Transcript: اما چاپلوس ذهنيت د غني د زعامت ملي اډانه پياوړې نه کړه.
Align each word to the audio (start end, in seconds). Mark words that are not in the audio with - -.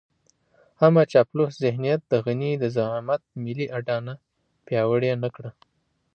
اما 0.85 1.03
چاپلوس 1.11 1.53
ذهنيت 1.65 2.01
د 2.07 2.13
غني 2.25 2.51
د 2.57 2.63
زعامت 2.75 3.21
ملي 3.43 3.65
اډانه 3.77 4.13
پياوړې 4.65 5.11
نه 5.23 5.29
کړه. 5.35 5.51